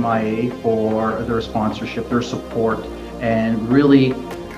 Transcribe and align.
CMIA 0.00 0.62
for 0.62 1.22
their 1.22 1.40
sponsorship, 1.40 2.08
their 2.08 2.22
support, 2.22 2.84
and 3.20 3.68
really 3.68 4.14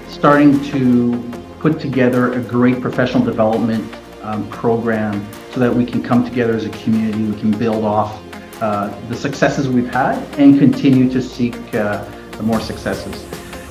starting 0.09 0.63
to 0.65 1.19
put 1.59 1.81
together 1.81 2.35
a 2.35 2.41
great 2.41 2.81
professional 2.81 3.25
development 3.25 3.95
um, 4.23 4.49
program 4.51 5.27
so 5.53 5.61
that 5.61 5.73
we 5.73 5.85
can 5.85 6.03
come 6.03 6.25
together 6.25 6.55
as 6.55 6.65
a 6.65 6.71
community, 6.71 7.23
we 7.25 7.39
can 7.39 7.51
build 7.51 7.85
off 7.85 8.21
uh, 8.63 8.89
the 9.09 9.17
successes 9.17 9.69
we've 9.69 9.93
had 9.93 10.17
and 10.39 10.59
continue 10.59 11.11
to 11.11 11.21
seek 11.21 11.57
uh, 11.75 12.05
more 12.43 12.61
successes. 12.61 13.27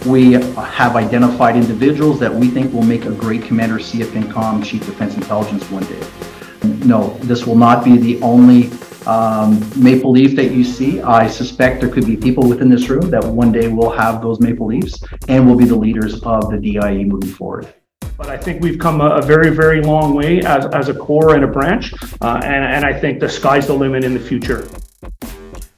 We 0.06 0.34
have 0.34 0.96
identified 0.96 1.56
individuals 1.56 2.20
that 2.20 2.34
we 2.34 2.48
think 2.48 2.74
will 2.74 2.84
make 2.84 3.06
a 3.06 3.12
great 3.12 3.44
commander 3.44 3.78
CFINCOM 3.78 4.66
Chief 4.66 4.86
Defense 4.86 5.16
Intelligence 5.16 5.70
one 5.70 5.84
day. 5.84 6.86
No, 6.86 7.10
this 7.20 7.46
will 7.46 7.56
not 7.56 7.84
be 7.84 7.98
the 7.98 8.22
only 8.22 8.70
um, 9.08 9.60
maple 9.76 10.12
leaf 10.12 10.36
that 10.36 10.52
you 10.52 10.64
see. 10.64 11.02
I 11.02 11.28
suspect 11.28 11.82
there 11.82 11.90
could 11.90 12.06
be 12.06 12.16
people 12.18 12.48
within 12.48 12.70
this 12.70 12.90
room 12.90 13.10
that 13.10 13.24
one 13.24 13.52
day 13.52 13.68
will 13.68 13.90
have 13.92 14.22
those 14.22 14.40
maple 14.40 14.68
leaves 14.68 15.04
and 15.28 15.48
will 15.48 15.58
be 15.58 15.66
the 15.66 15.76
leaders 15.76 16.22
of 16.24 16.52
the 16.52 16.58
DIE 16.58 17.04
moving 17.04 17.30
forward. 17.30 17.74
But 18.18 18.30
I 18.30 18.38
think 18.38 18.62
we've 18.62 18.78
come 18.78 19.02
a, 19.02 19.10
a 19.10 19.22
very, 19.22 19.50
very 19.50 19.82
long 19.82 20.14
way 20.14 20.42
as, 20.42 20.66
as 20.68 20.90
a 20.90 20.94
corps 20.94 21.34
and 21.36 21.44
a 21.44 21.48
branch, 21.48 21.94
uh, 22.22 22.40
and, 22.44 22.64
and 22.64 22.86
I 22.86 22.98
think 23.00 23.20
the 23.20 23.30
sky's 23.30 23.68
the 23.68 23.74
limit 23.74 24.04
in 24.04 24.14
the 24.14 24.20
future. 24.20 24.68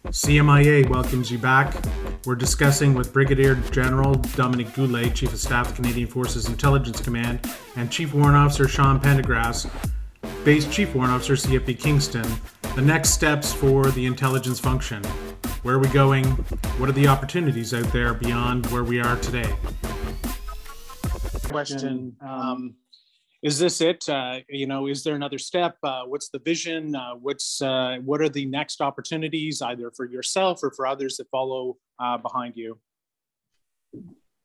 CMIA 0.07 0.87
welcomes 0.89 1.31
you 1.31 1.37
back. 1.39 1.73
We're 2.25 2.35
discussing 2.35 2.93
with 2.93 3.11
Brigadier 3.13 3.55
General 3.71 4.13
Dominic 4.35 4.73
Goulet, 4.73 5.15
Chief 5.15 5.33
of 5.33 5.39
Staff, 5.39 5.75
Canadian 5.75 6.07
Forces 6.07 6.49
Intelligence 6.49 7.01
Command, 7.01 7.49
and 7.77 7.89
Chief 7.89 8.13
Warrant 8.13 8.35
Officer 8.35 8.67
Sean 8.67 8.99
Pendergast, 8.99 9.67
Base 10.43 10.67
Chief 10.67 10.93
Warrant 10.93 11.13
Officer 11.13 11.33
CFB 11.33 11.79
Kingston, 11.79 12.27
the 12.75 12.81
next 12.81 13.11
steps 13.11 13.53
for 13.53 13.91
the 13.91 14.05
intelligence 14.05 14.59
function. 14.59 15.03
Where 15.61 15.75
are 15.75 15.79
we 15.79 15.89
going? 15.89 16.25
What 16.77 16.89
are 16.89 16.93
the 16.93 17.07
opportunities 17.07 17.73
out 17.73 17.91
there 17.93 18.13
beyond 18.13 18.65
where 18.67 18.83
we 18.83 18.99
are 18.99 19.15
today? 19.17 19.53
question. 21.53 22.15
Um, 22.21 22.75
is 23.43 23.59
this 23.59 23.81
it? 23.81 24.07
Uh, 24.09 24.39
you 24.49 24.65
know, 24.65 24.87
is 24.87 25.03
there 25.03 25.15
another 25.15 25.37
step? 25.37 25.77
Uh, 25.83 26.03
what's 26.05 26.29
the 26.29 26.39
vision? 26.39 26.95
Uh, 26.95 27.13
what's 27.15 27.61
uh, 27.61 27.97
what 28.03 28.21
are 28.21 28.29
the 28.29 28.45
next 28.45 28.81
opportunities, 28.81 29.61
either 29.61 29.91
for 29.91 30.05
yourself 30.05 30.63
or 30.63 30.71
for 30.71 30.87
others 30.87 31.17
that 31.17 31.29
follow 31.29 31.77
uh, 31.99 32.17
behind 32.17 32.55
you? 32.55 32.79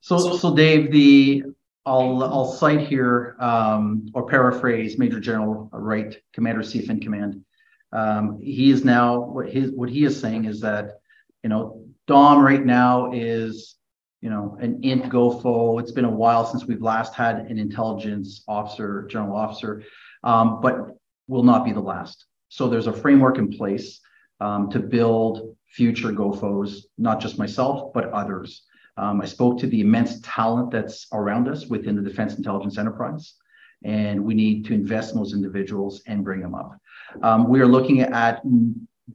So, 0.01 0.37
so 0.37 0.55
Dave, 0.55 0.93
the 0.93 1.45
I'll 1.87 2.23
I'll 2.23 2.53
cite 2.53 2.87
here 2.87 3.37
um, 3.41 4.07
or 4.15 4.27
paraphrase 4.27 4.99
Major 4.99 5.21
General 5.21 5.69
Wright, 5.73 6.21
Commander 6.33 6.63
CFIN 6.63 7.01
Command. 7.01 7.45
Um, 7.93 8.41
he 8.43 8.71
is 8.71 8.85
now 8.85 9.21
what 9.21 9.49
his 9.49 9.71
what 9.71 9.89
he 9.89 10.05
is 10.05 10.21
saying 10.21 10.45
is 10.45 10.61
that 10.61 11.01
you 11.43 11.49
know 11.49 11.85
Dom 12.07 12.43
right 12.43 12.65
now 12.65 13.13
is 13.13 13.79
you 14.21 14.31
know, 14.31 14.57
an 14.61 14.81
int 14.83 15.05
GOFO. 15.05 15.81
It's 15.81 15.93
been 15.93 16.05
a 16.05 16.11
while 16.11 16.45
since 16.45 16.67
we've 16.67 16.83
last 16.83 17.15
had 17.15 17.37
an 17.37 17.59
intelligence 17.59 18.43
officer, 18.49 19.07
general 19.09 19.37
officer, 19.37 19.85
um, 20.25 20.61
but 20.61 20.97
will 21.29 21.45
not 21.45 21.65
be 21.65 21.73
the 21.73 21.81
last. 21.81 22.25
So 22.49 22.69
there's 22.69 22.87
a 22.87 22.93
framework 22.93 23.39
in 23.39 23.51
place 23.51 24.01
um, 24.41 24.71
to 24.71 24.81
build 24.81 25.57
future 25.67 26.09
GOFOs, 26.09 26.85
not 26.97 27.21
just 27.21 27.39
myself, 27.39 27.93
but 27.93 28.11
others. 28.11 28.63
Um, 28.97 29.21
I 29.21 29.27
spoke 29.27 29.61
to 29.61 29.69
the 29.69 29.83
immense 29.83 30.21
talent 30.23 30.73
that's 30.73 31.07
around 31.13 31.47
us 31.47 31.67
within 31.67 31.95
the 31.95 32.03
defense 32.03 32.37
intelligence 32.37 32.79
enterprise, 32.79 33.35
and 33.85 34.25
we 34.25 34.35
need 34.35 34.65
to 34.67 34.75
invest 34.75 35.13
in 35.13 35.19
those 35.19 35.35
individuals 35.35 36.03
and 36.07 36.25
bring 36.25 36.41
them 36.41 36.55
up. 36.55 36.79
Um, 37.23 37.49
we 37.49 37.61
are 37.61 37.67
looking 37.67 38.01
at 38.01 38.43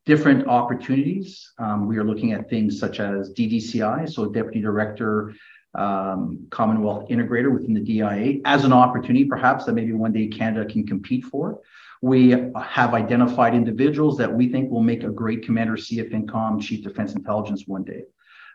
different 0.05 0.47
opportunities. 0.47 1.51
Um, 1.59 1.87
we 1.87 1.97
are 1.97 2.03
looking 2.03 2.33
at 2.33 2.49
things 2.49 2.79
such 2.79 2.99
as 2.99 3.33
DDCI, 3.33 4.11
so 4.11 4.25
Deputy 4.27 4.61
Director 4.61 5.33
um, 5.75 6.45
Commonwealth 6.51 7.09
Integrator 7.09 7.51
within 7.51 7.73
the 7.73 7.79
DIA, 7.79 8.39
as 8.45 8.63
an 8.63 8.73
opportunity 8.73 9.25
perhaps 9.25 9.65
that 9.65 9.73
maybe 9.73 9.91
one 9.93 10.11
day 10.11 10.27
Canada 10.27 10.71
can 10.71 10.85
compete 10.85 11.25
for. 11.25 11.59
We 12.01 12.31
have 12.31 12.93
identified 12.93 13.55
individuals 13.55 14.17
that 14.17 14.31
we 14.31 14.49
think 14.49 14.69
will 14.69 14.83
make 14.83 15.03
a 15.03 15.09
great 15.09 15.43
Commander 15.43 15.77
CFINCOM 15.77 16.61
Chief 16.61 16.83
Defense 16.83 17.13
Intelligence 17.13 17.63
one 17.65 17.83
day. 17.83 18.03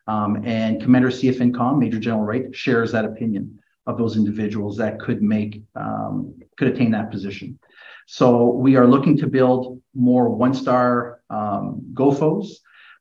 Um, 0.06 0.42
and 0.44 0.80
Commander 0.82 1.08
CFINCOM, 1.08 1.78
Major 1.78 1.98
General 1.98 2.24
Wright, 2.24 2.54
shares 2.54 2.92
that 2.92 3.04
opinion 3.04 3.58
of 3.88 3.98
those 3.98 4.16
individuals 4.16 4.76
that 4.76 5.00
could 5.00 5.22
make, 5.22 5.62
um, 5.74 6.34
could 6.56 6.68
attain 6.68 6.92
that 6.92 7.10
position. 7.10 7.58
So 8.06 8.50
we 8.50 8.76
are 8.76 8.86
looking 8.86 9.16
to 9.18 9.26
build 9.26 9.82
more 9.94 10.28
one-star 10.28 11.20
um, 11.30 11.82
GOFOs 11.94 12.48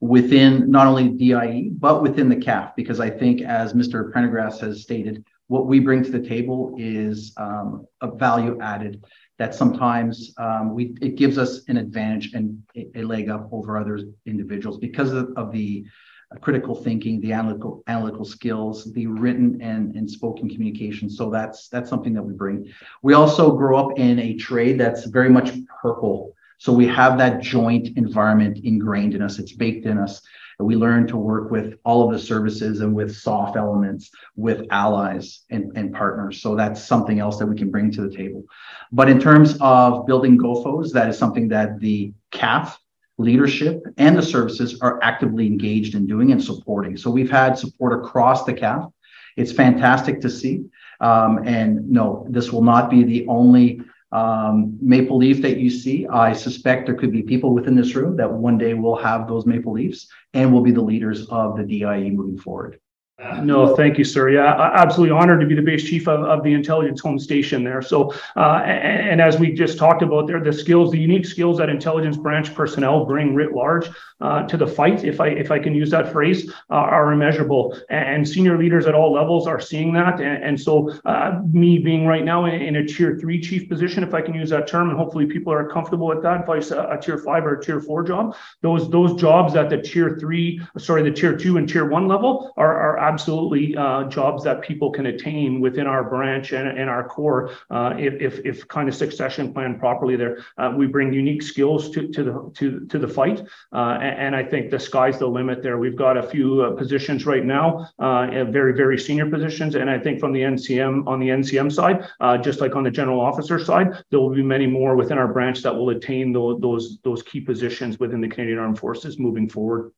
within 0.02 0.72
not 0.72 0.88
only 0.88 1.10
DIE, 1.10 1.70
but 1.78 2.02
within 2.02 2.30
the 2.30 2.36
CAF, 2.36 2.76
because 2.76 3.00
I 3.00 3.10
think 3.10 3.42
as 3.42 3.74
Mr. 3.74 4.12
Pendergast 4.12 4.62
has 4.62 4.82
stated, 4.82 5.24
what 5.48 5.68
we 5.68 5.80
bring 5.80 6.04
to 6.04 6.12
the 6.12 6.28
table 6.28 6.76
is 6.78 7.34
um, 7.38 7.86
a 8.02 8.12
value 8.12 8.60
added 8.62 9.04
that 9.40 9.56
sometimes 9.56 10.34
um, 10.38 10.74
we 10.74 10.96
it 11.02 11.16
gives 11.16 11.38
us 11.38 11.62
an 11.68 11.78
advantage 11.78 12.34
and 12.34 12.62
a, 12.76 12.88
a 12.96 13.04
leg 13.04 13.30
up 13.30 13.48
over 13.52 13.78
other 13.78 14.00
individuals 14.26 14.78
because 14.78 15.12
of, 15.14 15.32
of 15.38 15.52
the 15.52 15.86
Uh, 16.30 16.38
critical 16.40 16.76
thinking, 16.76 17.22
the 17.22 17.32
analytical 17.32 17.84
analytical 17.88 18.26
skills, 18.26 18.92
the 18.92 19.08
written 19.08 19.62
and, 19.62 19.96
and 19.96 20.10
spoken 20.10 20.50
communication. 20.50 21.10
So 21.10 21.30
that's 21.30 21.70
that's 21.70 21.90
something 21.90 22.14
that 22.16 22.24
we 22.24 22.34
bring. 22.34 22.70
We 23.02 23.14
also 23.14 23.56
grow 23.56 23.78
up 23.78 23.98
in 23.98 24.20
a 24.20 24.36
trade 24.36 24.78
that's 24.78 25.06
very 25.06 25.30
much 25.30 25.52
purple. 25.82 26.34
So 26.58 26.74
we 26.74 26.88
have 26.88 27.18
that 27.20 27.42
joint 27.42 27.98
environment 27.98 28.60
ingrained 28.66 29.14
in 29.14 29.22
us. 29.22 29.40
It's 29.40 29.54
baked 29.54 29.86
in 29.86 29.98
us. 29.98 30.22
We 30.60 30.76
learn 30.76 31.08
to 31.08 31.18
work 31.18 31.52
with 31.52 31.76
all 31.86 32.06
of 32.06 32.12
the 32.12 32.20
services 32.20 32.82
and 32.82 32.94
with 32.94 33.16
SOF 33.16 33.56
elements, 33.56 34.10
with 34.36 34.66
allies 34.72 35.44
and, 35.52 35.78
and 35.78 35.94
partners. 35.94 36.42
So 36.42 36.56
that's 36.56 36.84
something 36.84 37.20
else 37.20 37.38
that 37.38 37.46
we 37.46 37.56
can 37.56 37.70
bring 37.70 37.92
to 37.92 38.02
the 38.02 38.14
table. 38.14 38.44
But 38.92 39.08
in 39.08 39.20
terms 39.20 39.56
of 39.62 40.08
building 40.08 40.38
GOFOs, 40.38 40.92
that 40.94 41.10
is 41.10 41.18
something 41.18 41.48
that 41.50 41.80
the 41.80 42.12
CAF 42.32 42.76
leadership 43.18 43.84
and 43.98 44.18
the 44.18 44.22
services 44.22 44.80
are 44.82 45.00
actively 45.02 45.48
engaged 45.48 45.96
in 45.96 46.06
doing 46.06 46.32
and 46.32 46.44
supporting. 46.44 46.98
So 46.98 47.10
we've 47.10 47.32
had 47.32 47.58
support 47.58 48.00
across 48.00 48.46
the 48.46 48.54
CAF. 48.54 48.92
It's 49.36 49.52
fantastic 49.52 50.22
to 50.22 50.30
see. 50.30 50.66
Um, 51.00 51.48
and 51.48 51.90
no, 51.90 52.26
this 52.30 52.52
will 52.52 52.64
not 52.64 52.90
be 52.90 53.04
the 53.04 53.28
only 53.28 53.82
um, 54.12 54.78
maple 54.82 55.18
leaf 55.18 55.42
that 55.42 55.58
you 55.58 55.70
see. 55.70 56.08
I 56.08 56.34
suspect 56.34 56.86
there 56.86 56.96
could 56.96 57.12
be 57.12 57.24
people 57.24 57.54
within 57.54 57.76
this 57.76 57.96
room 57.96 58.16
that 58.18 58.32
one 58.32 58.58
day 58.58 58.74
will 58.74 58.96
have 58.96 59.28
those 59.28 59.46
maple 59.46 59.74
leaves 59.74 60.08
and 60.34 60.54
will 60.54 60.62
be 60.62 60.72
the 60.72 60.82
leaders 60.82 61.28
of 61.28 61.58
the 61.58 61.64
DIE 61.64 62.10
moving 62.10 62.38
forward. 62.38 62.80
No, 63.20 63.76
thank 63.76 63.98
you, 63.98 64.04
sir. 64.04 64.30
Yeah, 64.30 64.72
absolutely 64.76 65.18
honored 65.18 65.40
to 65.40 65.48
be 65.48 65.56
the 65.56 65.62
base 65.64 65.84
chief 65.84 66.08
of, 66.08 66.24
of 66.24 66.44
the 66.44 66.54
intelligence 66.54 67.02
home 67.02 67.18
station 67.18 67.64
there. 67.64 67.82
So, 67.82 68.14
uh, 68.36 68.62
and, 68.64 69.10
and, 69.10 69.22
as 69.22 69.40
we 69.40 69.52
just 69.54 69.80
talked 69.80 70.04
about 70.04 70.28
there, 70.28 70.40
the 70.40 70.54
skills, 70.54 70.92
the 70.92 71.00
unique 71.00 71.26
skills 71.26 71.58
that 71.58 71.68
intelligence 71.68 72.16
branch 72.16 72.54
personnel 72.54 73.06
bring 73.06 73.34
writ 73.34 73.54
large 73.54 73.90
uh, 74.22 74.44
to 74.44 74.56
the 74.56 74.68
fight, 74.68 75.04
if 75.04 75.20
I 75.20 75.30
if 75.30 75.50
I 75.50 75.58
can 75.58 75.74
use 75.74 75.90
that 75.90 76.12
phrase, 76.12 76.52
uh, 76.70 76.76
are 76.76 77.12
immeasurable. 77.12 77.76
And 77.90 78.28
senior 78.28 78.56
leaders 78.56 78.86
at 78.86 78.94
all 78.94 79.14
levels 79.14 79.48
are 79.48 79.60
seeing 79.60 79.94
that. 79.94 80.20
And, 80.20 80.44
and 80.44 80.62
so, 80.62 80.92
uh, 81.06 81.42
me 81.52 81.80
being 81.80 82.06
right 82.06 82.24
now 82.24 82.46
in, 82.46 82.62
in, 82.62 82.76
a 82.76 82.86
tier 82.86 83.18
three 83.20 83.42
chief 83.42 83.68
position, 83.68 84.04
if 84.04 84.14
I 84.14 84.22
can 84.22 84.36
use 84.36 84.52
that 84.52 84.68
term, 84.68 84.90
and 84.90 84.98
hopefully 84.98 85.26
people 85.26 85.52
are 85.52 85.68
comfortable 85.68 86.06
with 86.06 86.22
that, 86.22 86.46
vice 86.46 86.70
a, 86.70 86.84
a 86.84 87.00
tier 87.02 87.18
five 87.18 87.48
or 87.48 87.56
a 87.56 87.64
tier 87.64 87.80
four 87.80 88.04
job, 88.04 88.36
those 88.62 88.92
those 88.92 89.20
jobs 89.20 89.56
at 89.56 89.72
the 89.72 89.82
tier 89.82 90.20
three, 90.20 90.62
sorry, 90.78 91.02
the 91.02 91.12
tier 91.12 91.36
two 91.36 91.58
and 91.58 91.68
tier 91.68 91.90
one 91.90 92.08
level 92.08 92.54
are 92.58 92.78
are 92.80 93.07
absolutely 93.08 93.76
uh, 93.76 94.04
jobs 94.06 94.44
that 94.44 94.62
people 94.62 94.92
can 94.92 95.06
attain 95.08 95.62
within 95.62 95.88
our 95.88 96.04
branch 96.04 96.52
and, 96.52 96.68
and 96.68 96.90
our 96.90 97.08
corps 97.08 97.52
uh, 97.70 97.94
if, 97.98 98.46
if, 98.46 98.68
kind 98.68 98.90
of 98.90 98.96
succession 98.96 99.54
planned 99.54 99.80
properly 99.80 100.16
there. 100.16 100.44
Uh, 100.58 100.74
we 100.76 100.86
bring 100.88 101.14
unique 101.14 101.42
skills 101.42 101.90
to, 101.92 102.08
to, 102.10 102.24
the, 102.24 102.52
to, 102.56 102.86
to 102.88 103.00
the 103.00 103.08
fight. 103.08 103.40
Uh, 103.74 103.98
and, 104.02 104.28
and, 104.28 104.36
I 104.36 104.44
think 104.44 104.70
the 104.70 104.80
sky's 104.80 105.18
the 105.18 105.28
limit 105.28 105.64
there. 105.64 105.78
We've 105.78 105.96
got 105.96 106.18
a 106.18 106.24
few 106.24 106.62
uh, 106.62 106.72
positions 106.72 107.26
right 107.26 107.46
now, 107.46 107.88
uh, 107.98 108.28
very, 108.46 108.74
very 108.74 109.00
senior 109.00 109.30
positions. 109.30 109.76
And 109.76 109.90
I 109.90 109.98
think 109.98 110.20
from 110.20 110.34
the 110.34 110.42
NCM, 110.42 111.08
on 111.08 111.20
the 111.20 111.30
NCM 111.30 111.72
side, 111.72 111.98
just 112.44 112.62
like 112.62 112.76
on 112.76 112.84
the 112.84 112.92
general 112.92 113.22
officer 113.22 113.58
side, 113.58 114.04
there 114.10 114.20
will 114.20 114.34
be 114.34 114.44
many 114.44 114.68
more 114.68 114.96
within 114.96 115.18
our 115.18 115.32
branch 115.32 115.62
that 115.64 115.74
will 115.74 115.90
attain 115.90 116.34
those, 116.34 116.60
those, 116.62 117.00
those 117.04 117.24
key 117.24 117.40
positions 117.40 118.00
within 118.00 118.22
the 118.22 118.28
Canadian 118.28 118.60
Armed 118.60 118.80
Forces 118.80 119.18
moving 119.18 119.48
forward. 119.50 119.92